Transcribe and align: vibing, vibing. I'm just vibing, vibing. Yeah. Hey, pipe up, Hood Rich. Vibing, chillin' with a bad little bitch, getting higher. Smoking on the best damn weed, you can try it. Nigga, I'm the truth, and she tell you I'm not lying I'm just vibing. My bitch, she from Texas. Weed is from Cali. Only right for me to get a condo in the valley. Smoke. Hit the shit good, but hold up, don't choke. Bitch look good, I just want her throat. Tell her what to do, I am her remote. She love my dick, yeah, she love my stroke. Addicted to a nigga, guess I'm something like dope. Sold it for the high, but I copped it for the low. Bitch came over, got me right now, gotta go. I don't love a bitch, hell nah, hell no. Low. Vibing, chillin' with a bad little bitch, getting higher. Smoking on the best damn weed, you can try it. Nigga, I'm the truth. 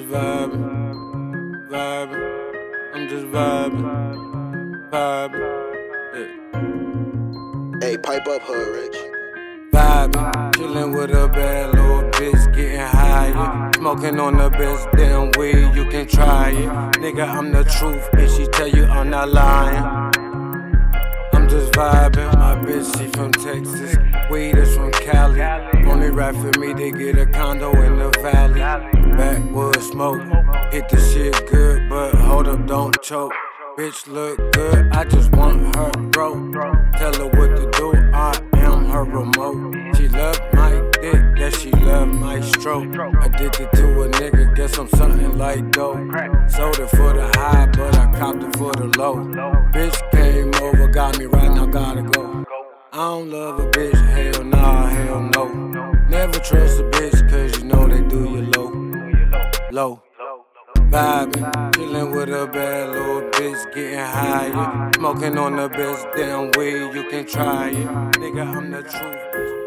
vibing, 0.00 1.68
vibing. 1.68 2.94
I'm 2.94 3.08
just 3.08 3.26
vibing, 3.26 4.90
vibing. 4.90 5.40
Yeah. 6.14 7.86
Hey, 7.86 7.98
pipe 7.98 8.26
up, 8.26 8.42
Hood 8.42 8.68
Rich. 8.68 8.96
Vibing, 9.72 10.52
chillin' 10.54 10.96
with 10.96 11.10
a 11.10 11.28
bad 11.28 11.74
little 11.74 12.02
bitch, 12.10 12.54
getting 12.54 12.80
higher. 12.80 13.70
Smoking 13.74 14.18
on 14.18 14.38
the 14.38 14.48
best 14.50 14.88
damn 14.96 15.30
weed, 15.38 15.74
you 15.74 15.84
can 15.90 16.06
try 16.06 16.50
it. 16.50 16.68
Nigga, 17.00 17.28
I'm 17.28 17.52
the 17.52 17.64
truth, 17.64 18.08
and 18.14 18.30
she 18.30 18.46
tell 18.46 18.68
you 18.68 18.84
I'm 18.84 19.10
not 19.10 19.28
lying 19.28 20.12
I'm 21.34 21.48
just 21.48 21.72
vibing. 21.72 22.32
My 22.38 22.54
bitch, 22.62 22.98
she 22.98 23.08
from 23.08 23.32
Texas. 23.32 23.96
Weed 24.30 24.56
is 24.56 24.74
from 24.74 24.92
Cali. 24.92 25.42
Only 25.86 26.10
right 26.10 26.34
for 26.34 26.58
me 26.58 26.72
to 26.72 26.90
get 26.96 27.18
a 27.18 27.26
condo 27.26 27.72
in 27.82 27.98
the 27.98 28.10
valley. 28.22 29.01
Smoke. 30.02 30.72
Hit 30.72 30.88
the 30.88 30.98
shit 30.98 31.46
good, 31.48 31.88
but 31.88 32.12
hold 32.16 32.48
up, 32.48 32.66
don't 32.66 33.00
choke. 33.02 33.32
Bitch 33.78 34.08
look 34.08 34.36
good, 34.52 34.90
I 34.90 35.04
just 35.04 35.30
want 35.30 35.76
her 35.76 35.92
throat. 36.10 36.54
Tell 36.98 37.14
her 37.14 37.28
what 37.38 37.56
to 37.56 37.70
do, 37.78 37.92
I 38.12 38.36
am 38.54 38.86
her 38.86 39.04
remote. 39.04 39.96
She 39.96 40.08
love 40.08 40.40
my 40.54 40.72
dick, 41.00 41.22
yeah, 41.38 41.50
she 41.50 41.70
love 41.70 42.08
my 42.08 42.40
stroke. 42.40 42.92
Addicted 43.22 43.70
to 43.74 44.02
a 44.02 44.08
nigga, 44.08 44.56
guess 44.56 44.76
I'm 44.76 44.88
something 44.88 45.38
like 45.38 45.70
dope. 45.70 45.98
Sold 46.50 46.80
it 46.80 46.90
for 46.90 47.12
the 47.12 47.30
high, 47.36 47.66
but 47.66 47.96
I 47.96 48.10
copped 48.18 48.42
it 48.42 48.56
for 48.56 48.72
the 48.72 48.86
low. 48.98 49.18
Bitch 49.72 50.10
came 50.10 50.52
over, 50.64 50.88
got 50.88 51.16
me 51.16 51.26
right 51.26 51.52
now, 51.54 51.66
gotta 51.66 52.02
go. 52.02 52.44
I 52.92 52.96
don't 52.96 53.30
love 53.30 53.60
a 53.60 53.70
bitch, 53.70 53.94
hell 53.94 54.42
nah, 54.42 54.88
hell 54.88 55.20
no. 55.20 55.31
Low. 59.72 60.02
Vibing, 60.90 61.50
chillin' 61.72 62.14
with 62.14 62.28
a 62.28 62.46
bad 62.46 62.90
little 62.90 63.22
bitch, 63.30 63.74
getting 63.74 63.98
higher. 64.00 64.90
Smoking 64.96 65.38
on 65.38 65.56
the 65.56 65.70
best 65.70 66.06
damn 66.14 66.50
weed, 66.58 66.94
you 66.94 67.08
can 67.08 67.24
try 67.24 67.70
it. 67.70 67.86
Nigga, 68.20 68.54
I'm 68.54 68.70
the 68.70 68.82
truth. 68.82 69.61